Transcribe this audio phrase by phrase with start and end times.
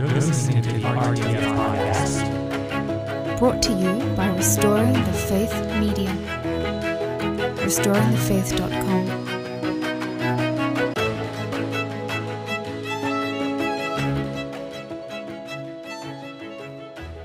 [0.00, 3.38] You're listening to the RTF Podcast.
[3.38, 6.08] Brought to you by Restoring the Faith Media.
[7.58, 9.10] RestoringTheFaith.com.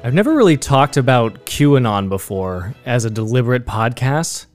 [0.04, 4.48] I've never really talked about QAnon before as a deliberate podcast,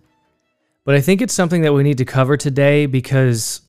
[0.84, 3.62] but I think it's something that we need to cover today because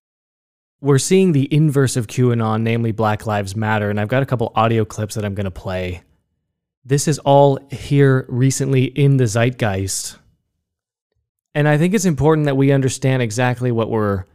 [0.81, 4.51] we're seeing the inverse of QAnon, namely Black Lives Matter, and I've got a couple
[4.55, 6.01] audio clips that I'm going to play.
[6.83, 10.17] This is all here recently in the zeitgeist.
[11.53, 14.25] And I think it's important that we understand exactly what we're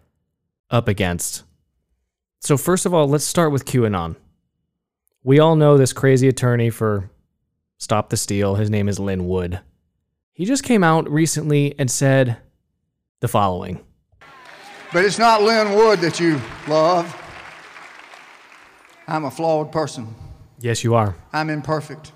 [0.70, 1.42] up against.
[2.41, 4.14] So, first of all, let's start with QAnon.
[5.24, 7.10] We all know this crazy attorney for
[7.78, 8.55] Stop the Steal.
[8.55, 9.60] His name is Lin Wood.
[10.33, 12.36] He just came out recently and said
[13.20, 13.80] the following
[14.96, 17.05] But it's not Lin Wood that you love.
[19.06, 20.14] I'm a flawed person.
[20.59, 21.14] Yes, you are.
[21.34, 22.12] I'm imperfect.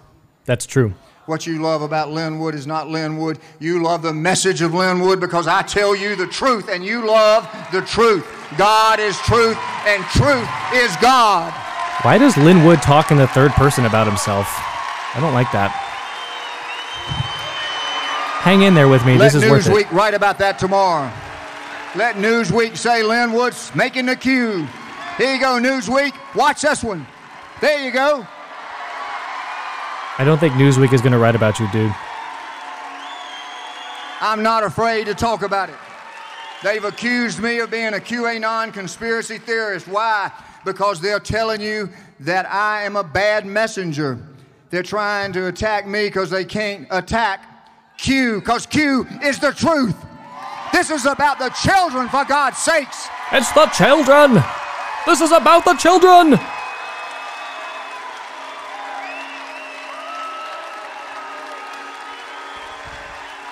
[0.47, 0.95] That's true.
[1.27, 3.39] What you love about Lin Wood is not Lin Wood.
[3.59, 7.07] You love the message of Lin Wood because I tell you the truth and you
[7.07, 8.27] love the truth.
[8.57, 11.53] God is truth and truth is God.
[12.01, 14.47] Why does Lin Wood talk in the third person about himself?
[15.15, 15.71] I don't like that.
[18.41, 19.19] Hang in there with me.
[19.19, 19.71] Let this is worth it.
[19.71, 21.13] Newsweek write about that tomorrow.
[21.97, 24.67] Let Newsweek say Lin Wood's making the cue.
[25.19, 26.13] Here you go, Newsweek.
[26.37, 27.05] Watch this one.
[27.61, 28.25] There you go.
[30.17, 31.93] I don't think Newsweek is going to write about you, dude.
[34.21, 35.75] I'm not afraid to talk about it.
[36.63, 39.89] They've accused me of being a QAnon conspiracy theorist.
[39.89, 40.31] Why?
[40.65, 41.89] Because they're telling you
[42.21, 44.19] that I am a bad messenger.
[44.69, 47.47] They're trying to attack me because they can't attack
[47.99, 49.97] Q, because Q is the truth.
[50.73, 53.09] This is about the children, for God's sakes.
[53.33, 54.43] It's the children!
[55.07, 56.39] This is about the children!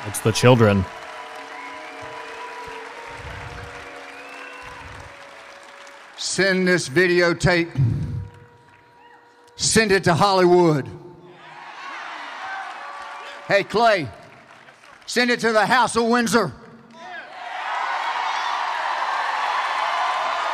[0.06, 0.84] It's the children.
[6.16, 7.68] Send this videotape.
[9.56, 10.88] Send it to Hollywood.
[13.48, 14.08] Hey, Clay,
[15.04, 16.52] send it to the House of Windsor.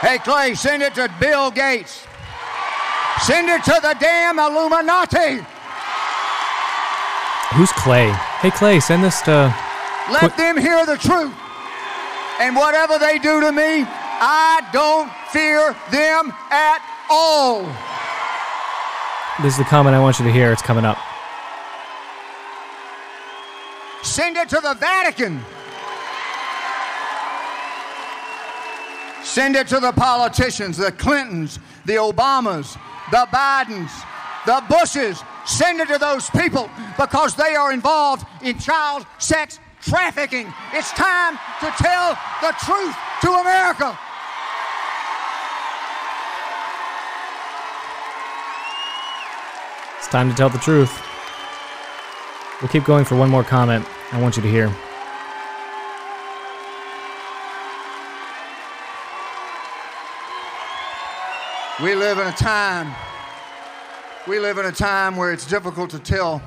[0.01, 2.07] Hey, Clay, send it to Bill Gates.
[3.23, 5.45] Send it to the damn Illuminati.
[7.55, 8.11] Who's Clay?
[8.41, 9.55] Hey, Clay, send this to.
[10.11, 11.33] Let Quit- them hear the truth.
[12.41, 17.63] And whatever they do to me, I don't fear them at all.
[19.43, 20.53] This is the comment I want you to hear.
[20.53, 20.99] It's coming up.
[24.03, 25.43] Send it to the Vatican.
[29.25, 32.79] Send it to the politicians, the Clintons, the Obamas,
[33.11, 33.91] the Bidens,
[34.45, 35.23] the Bushes.
[35.47, 40.53] Send it to those people because they are involved in child sex trafficking.
[40.75, 43.99] It's time to tell the truth to America.
[49.99, 51.03] It's time to tell the truth.
[52.61, 54.73] We'll keep going for one more comment I want you to hear.
[61.83, 62.95] We live in a time,
[64.29, 66.41] we live in a time where it's difficult to tell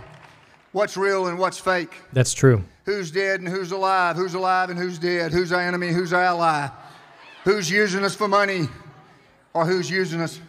[0.71, 1.93] what's real and what's fake.
[2.13, 2.63] That's true.
[2.85, 4.15] Who's dead and who's alive?
[4.15, 5.33] Who's alive and who's dead?
[5.33, 5.89] Who's our enemy?
[5.89, 6.69] Who's our ally?
[7.43, 8.69] Who's using us for money
[9.53, 10.39] or who's using us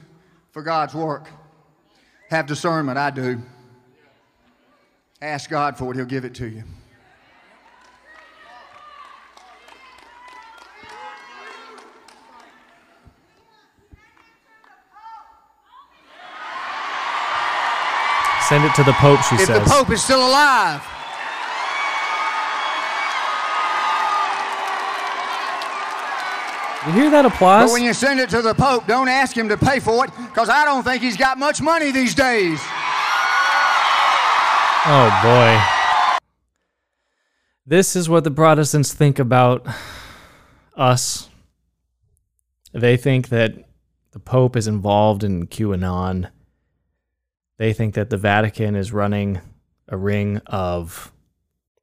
[0.53, 1.29] for God's work?
[2.31, 3.43] Have discernment, I do.
[5.21, 6.63] Ask God for it, He'll give it to you.
[18.49, 19.59] Send it to the Pope, she If says.
[19.59, 20.83] If the Pope is still alive,
[26.87, 27.69] you hear that applause?
[27.69, 30.11] but when you send it to the Pope, don't ask him to pay for it
[30.17, 32.59] because I don't think he's got much money these days.
[34.87, 36.19] Oh boy.
[37.67, 39.67] This is what the Protestants think about
[40.75, 41.29] us.
[42.73, 43.69] They think that
[44.13, 46.31] the Pope is involved in QAnon.
[47.59, 49.41] They think that the Vatican is running
[49.89, 51.13] a ring of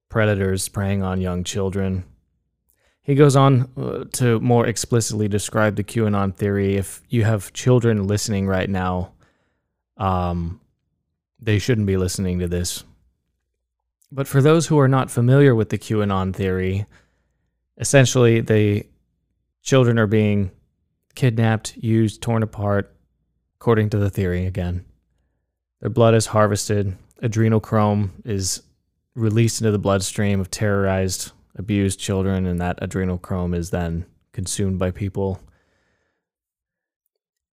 [0.10, 2.06] predators preying on young children.
[3.02, 6.76] He goes on uh, to more explicitly describe the QAnon theory.
[6.78, 9.12] If you have children listening right now,
[9.98, 10.62] um,
[11.40, 12.84] they shouldn't be listening to this.
[14.12, 16.86] But for those who are not familiar with the QAnon theory,
[17.78, 18.86] essentially the
[19.62, 20.52] children are being
[21.16, 22.96] kidnapped, used, torn apart,
[23.60, 24.86] according to the theory again,
[25.82, 26.98] Their blood is harvested.
[27.22, 28.64] Adrenochrome is
[29.16, 34.92] released into the bloodstream of terrorized, abused children, and that adrenochrome is then consumed by
[34.92, 35.40] people.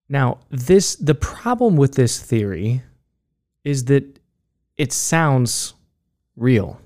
[0.09, 2.83] Now, this the problem with this theory
[3.63, 4.19] is that
[4.77, 5.73] it sounds
[6.35, 6.79] real.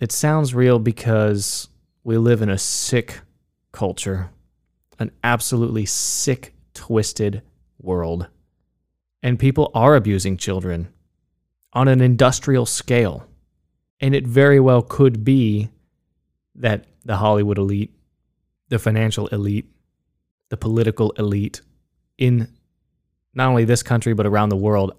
[0.00, 1.68] It sounds real because
[2.04, 3.20] we live in a sick
[3.72, 4.30] culture,
[4.98, 7.42] an absolutely sick, twisted
[7.80, 8.28] world.
[9.22, 10.88] And people are abusing children
[11.72, 13.26] on an industrial scale.
[14.00, 15.70] And it very well could be
[16.54, 17.94] that the Hollywood elite,
[18.68, 19.66] the financial elite,
[20.50, 21.60] the political elite
[22.16, 22.48] in
[23.34, 24.92] not only this country but around the world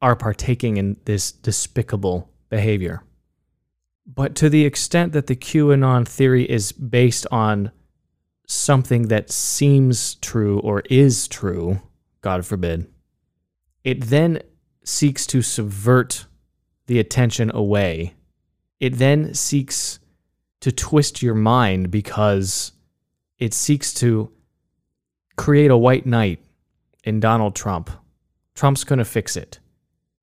[0.00, 3.02] are partaking in this despicable behavior.
[4.06, 7.70] But to the extent that the QAnon theory is based on
[8.46, 11.80] something that seems true or is true,
[12.20, 12.86] God forbid,
[13.84, 14.40] it then
[14.82, 16.26] seeks to subvert
[16.86, 18.14] the attention away.
[18.80, 20.00] It then seeks
[20.60, 22.72] to twist your mind because
[23.38, 24.32] it seeks to
[25.36, 26.40] create a white knight
[27.04, 27.90] in Donald Trump.
[28.54, 29.60] Trump's going to fix it.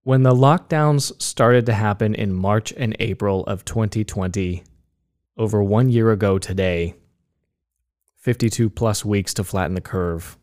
[0.03, 4.63] When the lockdowns started to happen in March and April of 2020,
[5.37, 6.95] over one year ago today,
[8.17, 10.37] 52 plus weeks to flatten the curve,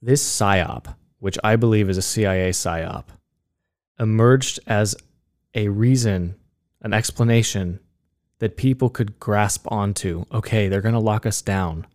[0.00, 3.04] this PSYOP, which I believe is a CIA PSYOP,
[3.98, 4.94] emerged as
[5.54, 6.36] a reason,
[6.82, 7.80] an explanation
[8.38, 10.24] that people could grasp onto.
[10.32, 11.86] Okay, they're going to lock us down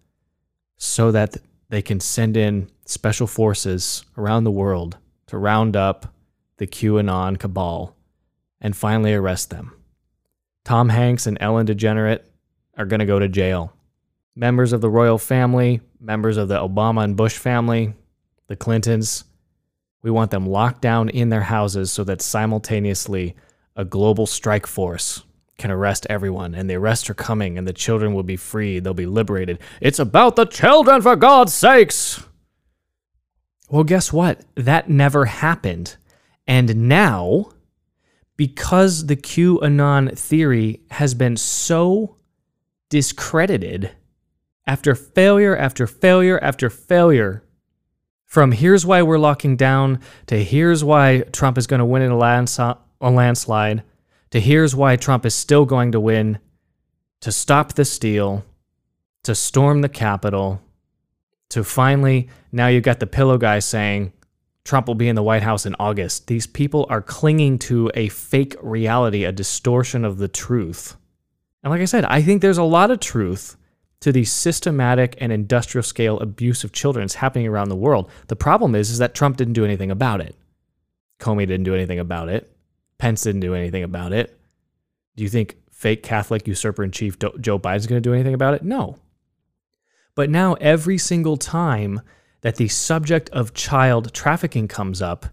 [0.78, 1.38] so that
[1.70, 4.98] they can send in special forces around the world
[5.28, 6.14] to round up
[6.58, 7.96] the QAnon cabal
[8.60, 9.74] and finally arrest them.
[10.64, 12.20] Tom Hanks and Ellen DeGeneres
[12.78, 13.74] are going to go to jail.
[14.36, 17.94] Members of the royal family, members of the Obama and Bush family,
[18.52, 19.24] the Clintons,
[20.04, 23.34] we want them locked down in their houses so that simultaneously
[23.78, 25.24] a global strike force
[25.58, 28.80] can arrest everyone, and the arrests are coming, and the children will be free.
[28.80, 29.60] They'll be liberated.
[29.80, 32.26] It's about the children, for God's sakes!
[33.70, 34.42] Well, guess what?
[34.56, 35.96] That never happened.
[36.46, 37.54] And now,
[38.36, 42.18] because the QAnon theory has been so
[42.90, 43.92] discredited
[44.68, 47.46] after failure after failure after failure,
[48.32, 52.12] from here's why we're locking down to here's why Trump is going to win in
[52.12, 53.84] a, lands- a landslide
[54.30, 56.40] to here's why Trump is still going to win
[57.20, 58.46] to stop the steal,
[59.24, 60.62] to storm the Capitol,
[61.50, 64.14] to finally, now you've got the pillow guy saying,
[64.64, 66.28] Trump will be in the White House in August.
[66.28, 70.96] These people are clinging to a fake reality, a distortion of the truth.
[71.64, 73.58] And like I said, I think there's a lot of truth
[74.02, 78.10] to the systematic and industrial scale abuse of children that's happening around the world.
[78.28, 80.36] The problem is, is that Trump didn't do anything about it.
[81.20, 82.56] Comey didn't do anything about it.
[82.98, 84.38] Pence didn't do anything about it.
[85.16, 88.56] Do you think fake Catholic usurper in chief Joe Biden's going to do anything about
[88.56, 88.64] it?
[88.64, 88.98] No.
[90.16, 92.02] But now, every single time
[92.42, 95.28] that the subject of child trafficking comes up,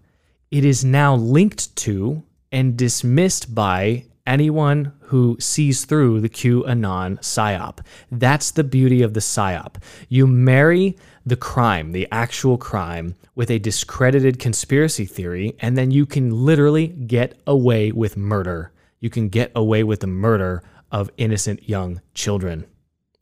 [0.51, 2.23] it is now linked to
[2.53, 7.81] and dismissed by anyone who sees through the QAnon PSYOP.
[8.13, 9.83] That's the beauty of the PSYOP.
[10.09, 16.05] You marry the crime, the actual crime, with a discredited conspiracy theory, and then you
[16.05, 18.71] can literally get away with murder.
[19.01, 20.63] You can get away with the murder
[20.93, 22.67] of innocent young children.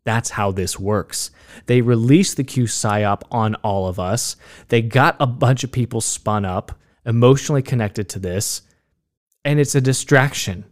[0.04, 1.30] That's how this works.
[1.66, 4.36] They released the Q PSYOP on all of us.
[4.68, 6.72] They got a bunch of people spun up,
[7.04, 8.62] emotionally connected to this,
[9.44, 10.64] and it's a distraction.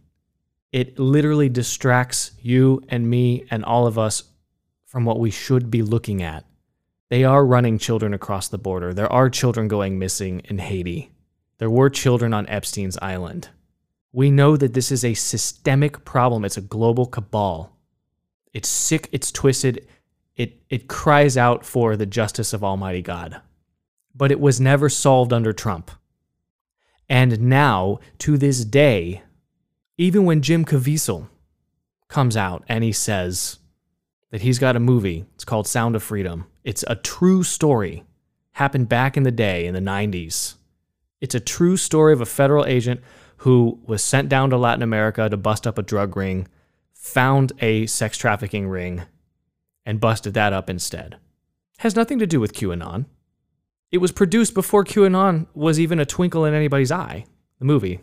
[0.75, 4.23] It literally distracts you and me and all of us
[4.85, 6.43] from what we should be looking at.
[7.09, 8.93] They are running children across the border.
[8.93, 11.13] There are children going missing in Haiti.
[11.59, 13.47] There were children on Epstein's Island.
[14.11, 17.71] We know that this is a systemic problem, it's a global cabal.
[18.51, 19.87] It's sick, it's twisted,
[20.35, 23.39] it, it cries out for the justice of Almighty God.
[24.13, 25.89] But it was never solved under Trump.
[27.07, 29.21] And now, to this day,
[29.97, 31.29] even when Jim Caviezel
[32.07, 33.59] comes out and he says
[34.31, 36.45] that he's got a movie, it's called Sound of Freedom.
[36.63, 38.03] It's a true story,
[38.53, 40.55] happened back in the day in the 90s.
[41.21, 43.01] It's a true story of a federal agent
[43.37, 46.47] who was sent down to Latin America to bust up a drug ring
[46.93, 49.03] found a sex trafficking ring
[49.85, 51.17] and busted that up instead.
[51.77, 53.05] Has nothing to do with QAnon.
[53.91, 57.25] It was produced before QAnon was even a twinkle in anybody's eye,
[57.59, 58.01] the movie.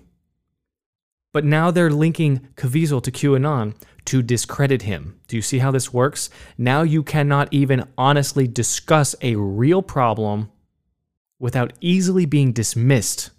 [1.32, 3.74] But now they're linking Caviezel to QAnon
[4.06, 5.18] to discredit him.
[5.28, 6.28] Do you see how this works?
[6.58, 10.50] Now you cannot even honestly discuss a real problem
[11.38, 13.30] without easily being dismissed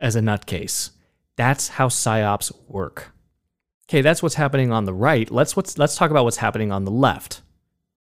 [0.00, 0.90] as a nutcase.
[1.36, 3.12] That's how psyops work.
[3.88, 5.30] Okay, that's what's happening on the right.
[5.30, 7.42] Let's let's talk about what's happening on the left.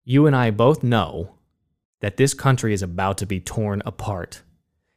[0.04, 1.36] You and I both know
[2.02, 4.42] that this country is about to be torn apart.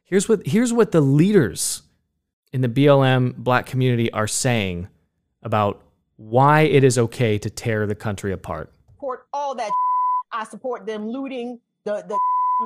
[0.03, 1.81] Here's what here's what the leaders
[2.53, 4.87] in the BLM black community are saying
[5.43, 5.81] about
[6.17, 8.71] why it is okay to tear the country apart.
[8.95, 9.71] Support all that.
[10.31, 12.19] I support them looting the the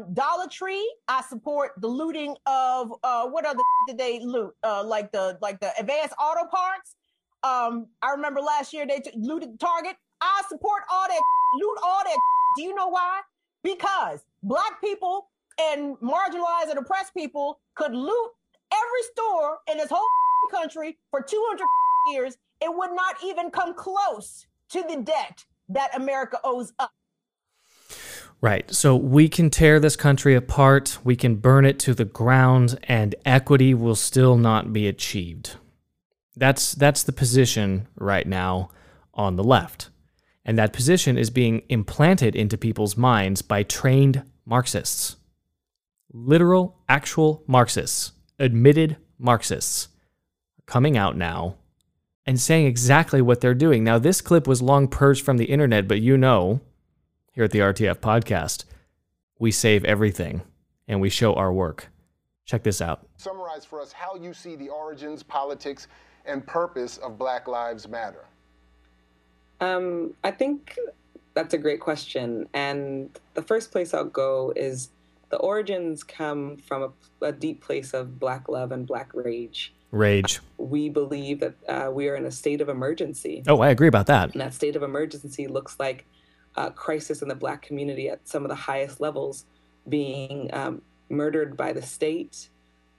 [0.13, 0.93] Dollar Tree.
[1.07, 4.55] I support the looting of uh, what other did they loot?
[4.63, 6.95] Uh, like the like the advanced auto parts.
[7.43, 9.95] Um, I remember last year they t- looted Target.
[10.21, 11.21] I support all that
[11.55, 12.17] loot, all that.
[12.57, 13.21] Do you know why?
[13.63, 18.31] Because black people and marginalized and oppressed people could loot
[18.73, 20.07] every store in this whole
[20.51, 21.65] country for 200
[22.11, 22.37] years.
[22.61, 26.91] It would not even come close to the debt that America owes up.
[28.41, 28.73] Right.
[28.73, 33.15] So we can tear this country apart, we can burn it to the ground, and
[33.25, 35.57] equity will still not be achieved.
[36.37, 38.69] That's that's the position right now
[39.13, 39.89] on the left.
[40.45, 45.17] And that position is being implanted into people's minds by trained Marxists.
[46.11, 49.89] Literal, actual Marxists, admitted Marxists,
[50.65, 51.55] coming out now
[52.25, 53.83] and saying exactly what they're doing.
[53.83, 56.61] Now, this clip was long purged from the internet, but you know,
[57.31, 58.65] here at the RTF podcast,
[59.39, 60.41] we save everything
[60.87, 61.89] and we show our work.
[62.45, 63.07] Check this out.
[63.17, 65.87] Summarize for us how you see the origins, politics,
[66.25, 68.25] and purpose of Black Lives Matter.
[69.61, 70.77] Um, I think
[71.33, 72.47] that's a great question.
[72.53, 74.89] And the first place I'll go is
[75.29, 79.73] the origins come from a, a deep place of Black love and Black rage.
[79.91, 80.39] Rage.
[80.57, 83.43] We believe that uh, we are in a state of emergency.
[83.47, 84.33] Oh, I agree about that.
[84.33, 86.05] And that state of emergency looks like
[86.55, 89.45] a crisis in the Black community at some of the highest levels,
[89.87, 92.49] being um, murdered by the state,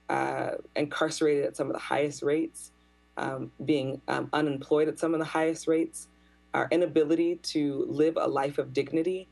[0.09, 2.71] uh, incarcerated at some of the highest rates,
[3.17, 6.07] um, being um, unemployed at some of the highest rates,
[6.53, 9.27] our inability to live a life of dignity.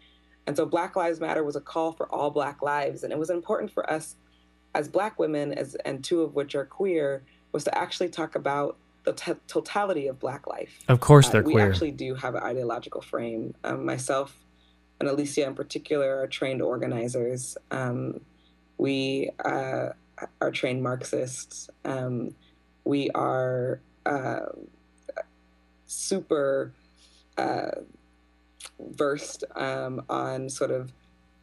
[0.50, 3.03] And so Black Lives Matter was a call for all Black lives.
[3.03, 4.15] And it was important for us
[4.74, 8.75] as Black women, as, and two of which are queer, was to actually talk about
[9.03, 10.79] the t- totality of Black life.
[10.88, 11.65] Of course, they're uh, we queer.
[11.65, 13.53] We actually do have an ideological frame.
[13.63, 14.44] Um, myself
[15.00, 17.56] and Alicia, in particular, are trained organizers.
[17.70, 18.20] Um,
[18.79, 19.89] we uh,
[20.41, 21.70] are trained Marxists.
[21.86, 22.34] Um,
[22.86, 24.48] we are uh,
[25.86, 26.74] super
[27.38, 27.70] uh,
[28.79, 30.93] versed um, on sort of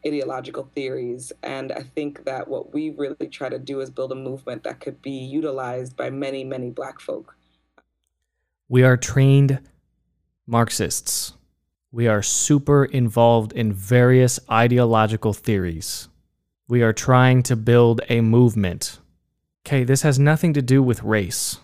[0.07, 1.33] ideological theories.
[1.43, 4.81] And I think that what we really try to do is build a movement that
[4.81, 7.37] could be utilized by many, many Black folk.
[8.69, 9.61] We are trained
[10.47, 11.35] Marxists.
[11.93, 16.09] We are super involved in various ideological theories.
[16.69, 18.99] We are trying to build a movement.
[19.65, 21.59] Okay, this has nothing to do with race.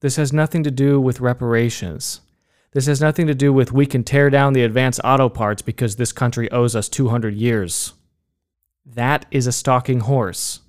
[0.00, 2.20] This has nothing to do with reparations.
[2.72, 5.96] This has nothing to do with we can tear down the advanced auto parts because
[5.96, 7.92] this country owes us 200 years.
[8.84, 10.60] That is a stalking horse.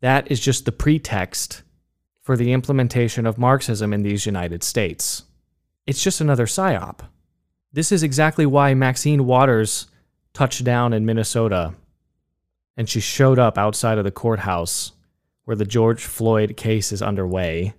[0.00, 1.62] That is just the pretext
[2.20, 5.24] for the implementation of Marxism in these United States.
[5.86, 7.00] It's just another psyop.
[7.72, 9.86] This is exactly why Maxine Waters
[10.34, 11.74] touched down in Minnesota
[12.76, 14.92] and she showed up outside of the courthouse
[15.44, 17.74] where the George Floyd case is underway.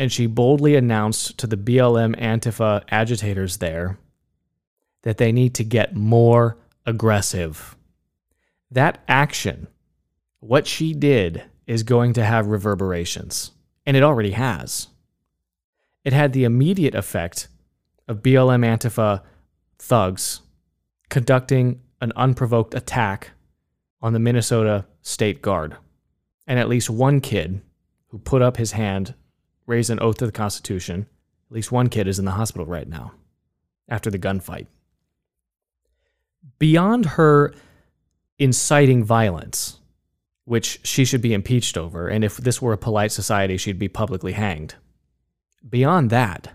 [0.00, 3.98] And she boldly announced to the BLM Antifa agitators there
[5.02, 7.76] that they need to get more aggressive.
[8.70, 9.66] That action,
[10.38, 13.50] what she did, is going to have reverberations,
[13.84, 14.88] and it already has.
[16.02, 17.48] It had the immediate effect
[18.08, 19.20] of BLM Antifa
[19.78, 20.40] thugs
[21.10, 23.32] conducting an unprovoked attack
[24.00, 25.76] on the Minnesota State Guard.
[26.46, 27.60] And at least one kid
[28.08, 29.14] who put up his hand,
[29.70, 31.06] raised an oath to the Constitution,
[31.48, 33.12] at least one kid is in the hospital right now
[33.88, 34.66] after the gunfight.
[36.58, 37.54] Beyond her
[38.38, 39.78] inciting violence,
[40.44, 43.88] which she should be impeached over, and if this were a polite society, she'd be
[43.88, 44.74] publicly hanged.
[45.68, 46.52] Beyond that,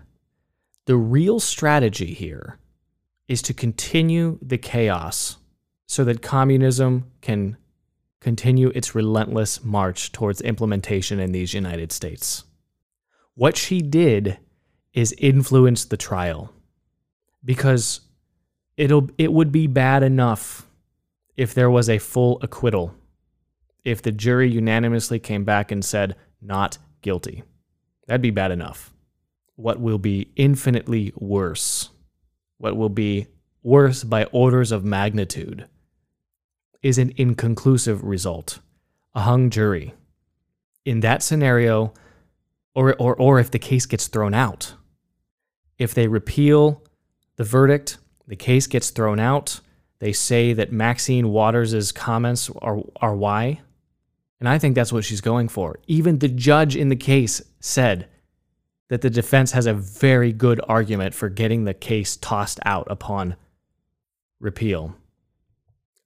[0.84, 2.58] the real strategy here
[3.28, 5.38] is to continue the chaos
[5.86, 7.56] so that communism can
[8.20, 12.44] continue its relentless march towards implementation in these United States.
[13.36, 14.38] What she did
[14.92, 16.52] is influence the trial.
[17.44, 18.00] Because
[18.76, 20.66] it'll it would be bad enough
[21.36, 22.94] if there was a full acquittal
[23.84, 27.44] if the jury unanimously came back and said not guilty.
[28.08, 28.92] That'd be bad enough.
[29.54, 31.90] What will be infinitely worse
[32.58, 33.26] what will be
[33.62, 35.66] worse by orders of magnitude
[36.82, 38.60] is an inconclusive result,
[39.14, 39.94] a hung jury.
[40.84, 41.92] in that scenario,
[42.76, 44.74] or, or, or if the case gets thrown out,
[45.78, 46.82] if they repeal
[47.36, 47.96] the verdict,
[48.28, 49.60] the case gets thrown out,
[49.98, 53.62] they say that Maxine Waters' comments are, are why.
[54.40, 55.78] And I think that's what she's going for.
[55.86, 58.08] Even the judge in the case said
[58.88, 63.36] that the defense has a very good argument for getting the case tossed out upon
[64.38, 64.94] repeal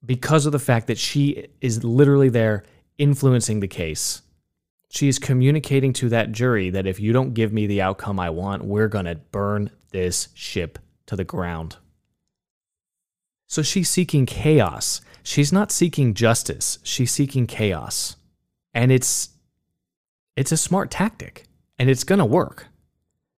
[0.05, 2.63] because of the fact that she is literally there
[2.97, 4.21] influencing the case.
[4.93, 8.29] She is communicating to that jury that if you don't give me the outcome I
[8.29, 11.77] want, we're going to burn this ship to the ground.
[13.47, 14.99] So she's seeking chaos.
[15.23, 16.77] She's not seeking justice.
[16.83, 18.17] She's seeking chaos.
[18.73, 19.29] And it's
[20.35, 21.45] it's a smart tactic
[21.79, 22.67] and it's going to work.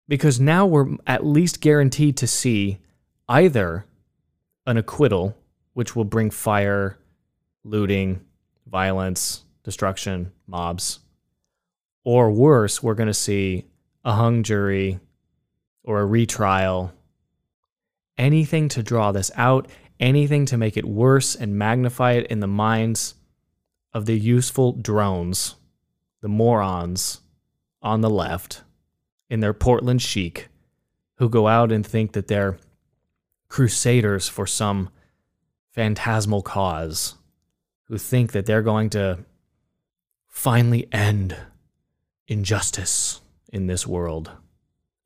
[0.08, 2.78] Because now we're at least guaranteed to see
[3.28, 3.84] either
[4.66, 5.36] an acquittal
[5.74, 6.98] which will bring fire,
[7.62, 8.22] looting,
[8.66, 11.00] violence, destruction, mobs.
[12.04, 13.66] Or worse, we're going to see
[14.04, 14.98] a hung jury
[15.84, 16.92] or a retrial.
[18.18, 19.68] Anything to draw this out,
[20.00, 23.14] anything to make it worse and magnify it in the minds
[23.92, 25.56] of the useful drones,
[26.20, 27.20] the morons
[27.82, 28.62] on the left
[29.28, 30.48] in their Portland chic
[31.16, 32.58] who go out and think that they're
[33.48, 34.88] crusaders for some
[35.70, 37.14] phantasmal cause
[37.84, 39.18] who think that they're going to
[40.28, 41.36] finally end
[42.28, 43.20] injustice
[43.52, 44.30] in this world,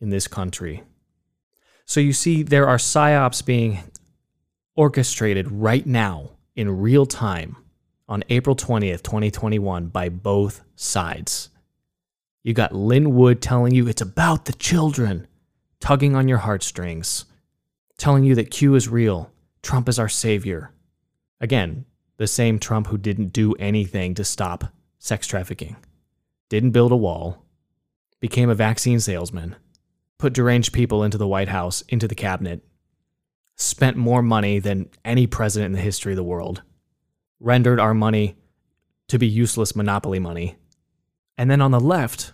[0.00, 0.82] in this country.
[1.84, 3.80] So you see, there are psyops being
[4.74, 7.56] orchestrated right now in real time
[8.08, 11.48] on April 20th, 2021, by both sides.
[12.42, 15.26] You got Lin Wood telling you it's about the children,
[15.80, 17.24] tugging on your heartstrings,
[17.98, 19.32] telling you that Q is real,
[19.62, 20.72] Trump is our savior.
[21.40, 21.86] Again,
[22.18, 25.76] the same Trump who didn't do anything to stop sex trafficking,
[26.48, 27.44] didn't build a wall,
[28.20, 29.56] became a vaccine salesman,
[30.18, 32.64] put deranged people into the White House, into the cabinet,
[33.56, 36.62] spent more money than any president in the history of the world,
[37.40, 38.36] rendered our money
[39.08, 40.56] to be useless monopoly money.
[41.38, 42.32] And then on the left,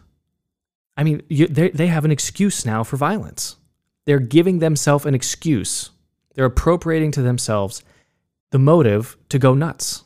[0.97, 3.57] I mean, you, they, they have an excuse now for violence.
[4.05, 5.91] They're giving themselves an excuse
[6.35, 7.83] they're appropriating to themselves
[8.51, 10.05] the motive to go nuts.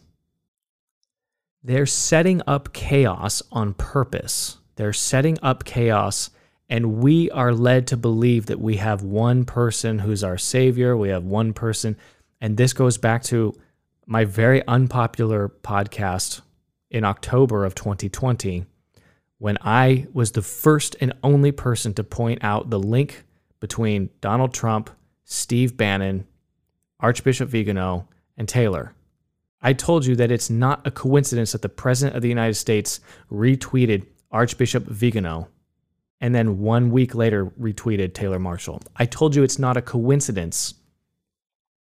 [1.66, 4.58] They're setting up chaos on purpose.
[4.76, 6.30] They're setting up chaos,
[6.70, 10.96] and we are led to believe that we have one person who's our savior.
[10.96, 11.96] We have one person.
[12.40, 13.52] And this goes back to
[14.06, 16.40] my very unpopular podcast
[16.88, 18.64] in October of 2020
[19.38, 23.24] when I was the first and only person to point out the link
[23.58, 24.88] between Donald Trump
[25.24, 26.28] Steve Bannon,
[27.00, 28.94] Archbishop Vigano, and Taylor.
[29.60, 33.00] I told you that it's not a coincidence that the President of the United States
[33.30, 35.48] retweeted Archbishop Vigano
[36.20, 38.80] and then one week later retweeted Taylor Marshall.
[38.96, 40.74] I told you it's not a coincidence.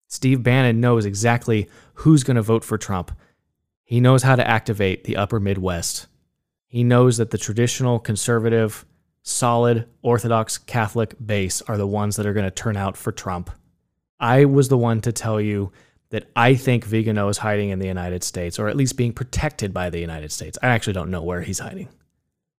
[0.08, 3.12] Steve Bannon knows exactly who's going to vote for Trump.
[3.84, 6.06] He knows how to activate the upper Midwest.
[6.66, 8.86] He knows that the traditional conservative
[9.22, 13.50] solid Orthodox Catholic base are the ones that are going to turn out for Trump.
[14.18, 15.72] I was the one to tell you
[16.12, 19.72] that I think Vigano is hiding in the United States, or at least being protected
[19.72, 20.58] by the United States.
[20.62, 21.88] I actually don't know where he's hiding,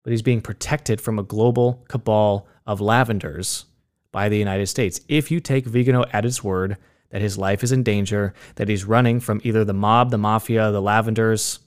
[0.02, 3.66] but he's being protected from a global cabal of lavenders
[4.10, 5.02] by the United States.
[5.06, 6.78] If you take Vigano at his word
[7.10, 10.72] that his life is in danger, that he's running from either the mob, the mafia,
[10.72, 11.58] the lavenders,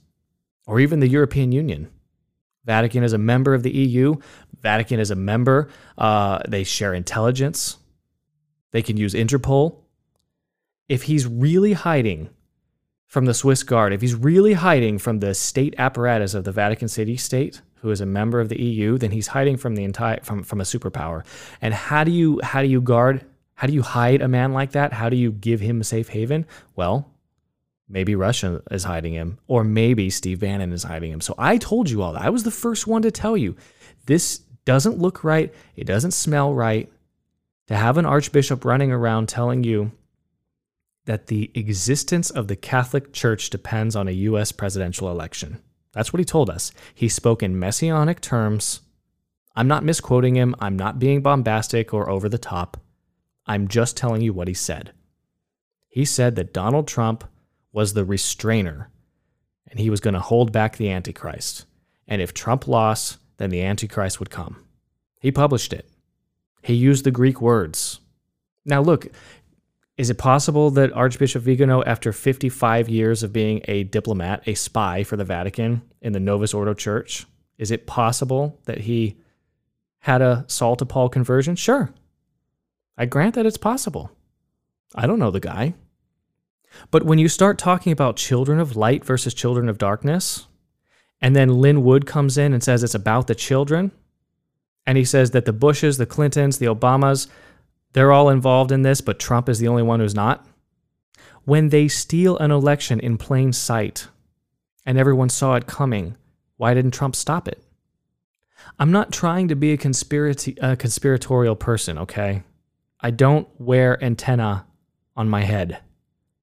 [0.66, 1.88] or even the European Union,
[2.64, 4.16] Vatican is a member of the EU.
[4.60, 5.68] Vatican is a member.
[5.96, 7.76] Uh, they share intelligence.
[8.72, 9.76] They can use Interpol.
[10.88, 12.30] If he's really hiding
[13.06, 16.88] from the Swiss Guard, if he's really hiding from the state apparatus of the Vatican
[16.88, 20.20] City State, who is a member of the EU, then he's hiding from the entire
[20.22, 21.24] from, from a superpower.
[21.60, 23.24] And how do you how do you guard?
[23.54, 24.92] How do you hide a man like that?
[24.92, 26.46] How do you give him a safe haven?
[26.74, 27.10] Well,
[27.88, 31.20] Maybe Russia is hiding him, or maybe Steve Bannon is hiding him.
[31.20, 32.22] So I told you all that.
[32.22, 33.56] I was the first one to tell you
[34.06, 35.54] this doesn't look right.
[35.76, 36.90] It doesn't smell right
[37.68, 39.92] to have an archbishop running around telling you
[41.06, 44.52] that the existence of the Catholic Church depends on a U.S.
[44.52, 45.62] presidential election.
[45.92, 46.72] That's what he told us.
[46.94, 48.80] He spoke in messianic terms.
[49.54, 50.54] I'm not misquoting him.
[50.58, 52.76] I'm not being bombastic or over the top.
[53.46, 54.92] I'm just telling you what he said.
[55.88, 57.24] He said that Donald Trump
[57.72, 58.90] was the restrainer,
[59.70, 61.64] and he was going to hold back the Antichrist.
[62.06, 64.64] And if Trump lost, then the Antichrist would come.
[65.20, 65.88] He published it.
[66.62, 68.00] He used the Greek words.
[68.64, 69.06] Now, look,
[69.96, 75.02] is it possible that Archbishop Vigano, after 55 years of being a diplomat, a spy
[75.02, 77.26] for the Vatican in the Novus Ordo Church,
[77.58, 79.16] Is it possible that he
[80.00, 81.56] had a Saul to Paul conversion?
[81.56, 81.90] Sure.
[82.98, 84.10] I grant that it's possible.
[84.94, 85.74] I don't know the guy.
[86.90, 90.46] But when you start talking about children of light versus children of darkness,
[91.20, 93.92] and then Lin Wood comes in and says it's about the children,
[94.86, 97.26] and he says that the Bushes, the Clintons, the Obamas,
[97.96, 100.46] they're all involved in this, but Trump is the only one who's not.
[101.46, 104.08] When they steal an election in plain sight
[104.84, 106.14] and everyone saw it coming,
[106.58, 107.64] why didn't Trump stop it?
[108.78, 112.42] I'm not trying to be a, conspiracy, a conspiratorial person, okay?
[113.00, 114.66] I don't wear antenna
[115.16, 115.78] on my head.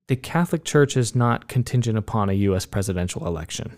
[0.07, 2.65] The Catholic Church is not contingent upon a U.S.
[2.65, 3.77] presidential election.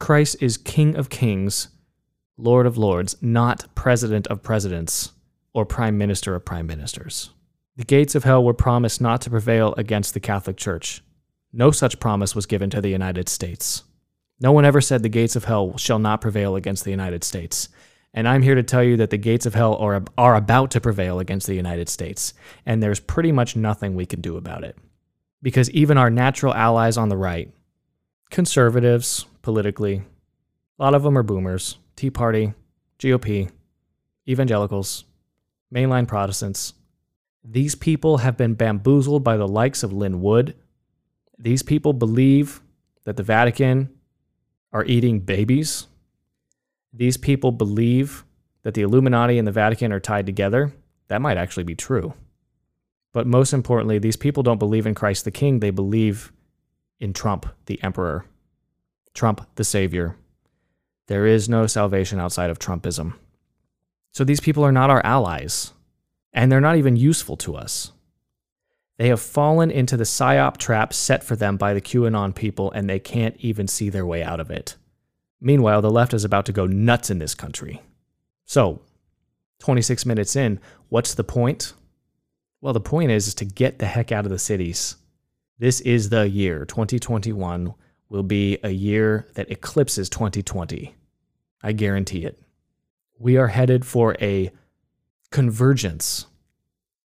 [0.00, 1.68] Christ is King of Kings,
[2.36, 5.12] Lord of Lords, not President of Presidents
[5.56, 7.30] or Prime Minister of Prime Ministers.
[7.76, 11.02] The gates of hell were promised not to prevail against the Catholic Church.
[11.50, 13.82] No such promise was given to the United States.
[14.38, 17.70] No one ever said the gates of hell shall not prevail against the United States.
[18.12, 20.80] And I'm here to tell you that the gates of hell are, are about to
[20.80, 22.34] prevail against the United States.
[22.66, 24.76] And there's pretty much nothing we can do about it.
[25.40, 27.50] Because even our natural allies on the right,
[28.30, 30.02] conservatives politically,
[30.78, 32.52] a lot of them are boomers, Tea Party,
[32.98, 33.50] GOP,
[34.28, 35.06] evangelicals,
[35.74, 36.74] mainline Protestants.
[37.44, 40.54] These people have been bamboozled by the likes of Lin Wood.
[41.38, 42.60] These people believe
[43.04, 43.90] that the Vatican
[44.72, 45.86] are eating babies.
[46.92, 48.24] These people believe
[48.62, 50.72] that the Illuminati and the Vatican are tied together.
[51.08, 52.14] That might actually be true.
[53.12, 55.60] But most importantly, these people don't believe in Christ the King.
[55.60, 56.32] They believe
[56.98, 58.26] in Trump, the Emperor,
[59.14, 60.16] Trump, the Savior.
[61.06, 63.14] There is no salvation outside of Trumpism.
[64.16, 65.74] So these people are not our allies,
[66.32, 67.92] and they're not even useful to us.
[68.96, 72.88] They have fallen into the psyop trap set for them by the QAnon people, and
[72.88, 74.76] they can't even see their way out of it.
[75.38, 77.82] Meanwhile, the left is about to go nuts in this country.
[78.46, 78.80] So,
[79.58, 81.74] 26 minutes in, what's the point?
[82.62, 84.96] Well, the point is, is to get the heck out of the cities.
[85.58, 86.64] This is the year.
[86.64, 87.74] 2021
[88.08, 90.94] will be a year that eclipses 2020.
[91.62, 92.40] I guarantee it.
[93.18, 94.50] We are headed for a
[95.30, 96.26] convergence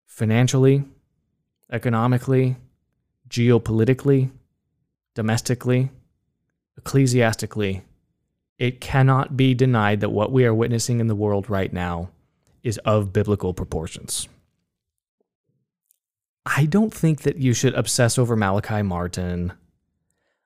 [0.05, 0.83] financially,
[1.71, 2.57] economically,
[3.29, 4.31] geopolitically,
[5.13, 5.91] domestically,
[6.77, 7.83] ecclesiastically.
[8.57, 12.09] It cannot be denied that what we are witnessing in the world right now
[12.63, 14.27] is of biblical proportions.
[16.45, 19.53] I don't think that you should obsess over Malachi Martin.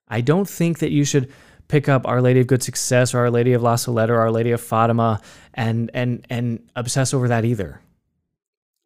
[0.08, 1.32] I don't think that you should
[1.74, 4.30] pick up Our Lady of Good Success or Our Lady of La Salette or Our
[4.30, 5.20] Lady of Fatima
[5.56, 7.82] and and and obsess over that either.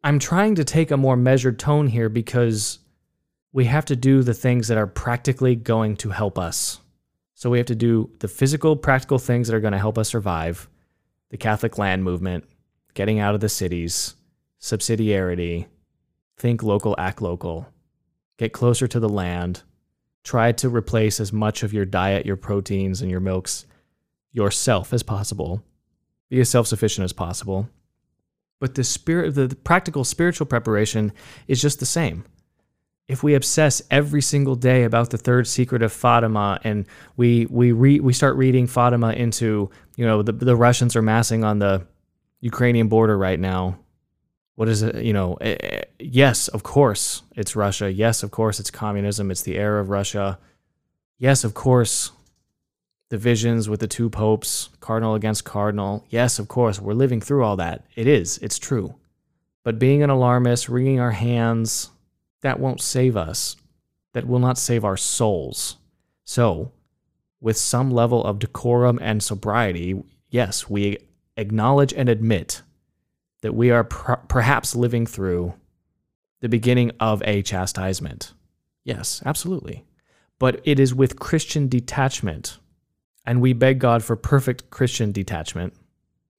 [0.02, 2.78] I'm trying to take a more measured tone here because
[3.52, 6.80] we have to do the things that are practically going to help us.
[7.34, 10.08] So we have to do the physical, practical things that are going to help us
[10.08, 10.66] survive
[11.28, 12.44] the Catholic land movement,
[12.94, 14.14] getting out of the cities,
[14.62, 15.66] subsidiarity,
[16.38, 17.68] think local, act local,
[18.38, 19.62] get closer to the land,
[20.28, 23.64] try to replace as much of your diet, your proteins, and your milks
[24.30, 25.62] yourself as possible.
[26.28, 27.70] Be as self sufficient as possible.
[28.60, 31.12] But the spirit, the practical spiritual preparation
[31.46, 32.26] is just the same.
[33.08, 36.84] If we obsess every single day about the third secret of Fatima, and
[37.16, 41.42] we we re, we start reading Fatima into, you know, the the Russians are massing
[41.42, 41.86] on the
[42.42, 43.78] Ukrainian border right now.
[44.58, 45.04] What is it?
[45.04, 47.92] You know, eh, eh, yes, of course it's Russia.
[47.92, 49.30] Yes, of course it's communism.
[49.30, 50.40] It's the era of Russia.
[51.16, 52.10] Yes, of course
[53.08, 56.04] divisions with the two popes, cardinal against cardinal.
[56.10, 57.84] Yes, of course, we're living through all that.
[57.94, 58.96] It is, it's true.
[59.62, 61.90] But being an alarmist, wringing our hands,
[62.40, 63.54] that won't save us.
[64.12, 65.76] That will not save our souls.
[66.24, 66.72] So,
[67.40, 70.98] with some level of decorum and sobriety, yes, we
[71.36, 72.62] acknowledge and admit
[73.42, 75.54] that we are per- perhaps living through
[76.40, 78.32] the beginning of a chastisement.
[78.84, 79.84] Yes, absolutely.
[80.38, 82.58] But it is with Christian detachment
[83.28, 85.74] and we beg God for perfect Christian detachment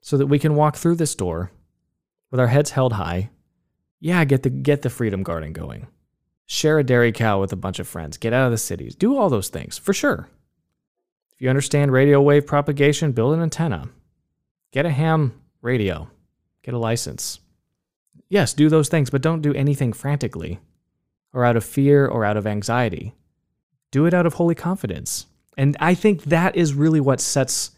[0.01, 1.51] so that we can walk through this door
[2.31, 3.29] with our heads held high.
[3.99, 5.85] Yeah, get the get the freedom garden going.
[6.47, 8.17] Share a dairy cow with a bunch of friends.
[8.17, 8.95] Get out of the cities.
[8.95, 10.29] Do all those things for sure.
[11.35, 13.89] If you understand radio wave propagation, build an antenna.
[14.71, 16.09] Get a ham radio.
[16.63, 17.39] Get a license.
[18.29, 20.59] Yes, do those things, but don't do anything frantically
[21.33, 23.13] or out of fear or out of anxiety.
[23.91, 25.25] Do it out of holy confidence.
[25.57, 27.71] And I think that is really what sets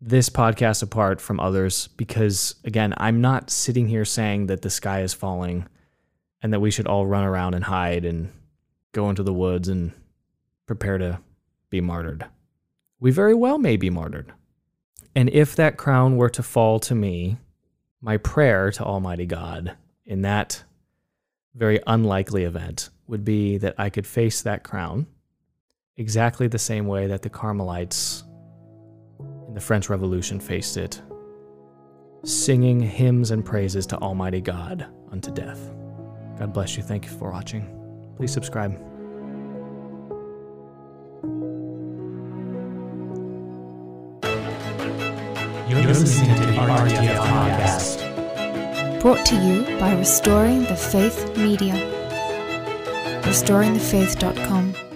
[0.00, 5.02] this podcast apart from others because, again, I'm not sitting here saying that the sky
[5.02, 5.66] is falling
[6.42, 8.30] and that we should all run around and hide and
[8.92, 9.92] go into the woods and
[10.66, 11.18] prepare to
[11.70, 12.26] be martyred.
[13.00, 14.32] We very well may be martyred.
[15.14, 17.38] And if that crown were to fall to me,
[18.00, 20.64] my prayer to Almighty God in that
[21.54, 25.06] very unlikely event would be that I could face that crown
[25.96, 28.24] exactly the same way that the Carmelites
[29.48, 31.02] in the French Revolution faced it,
[32.22, 35.72] singing hymns and praises to Almighty God unto death.
[36.38, 36.82] God bless you.
[36.82, 37.66] Thank you for watching.
[38.16, 38.97] Please subscribe.
[45.68, 49.00] You're listening to the RTF Podcast.
[49.02, 51.74] Brought to you by Restoring the Faith Media.
[53.24, 54.87] RestoringTheFaith.com.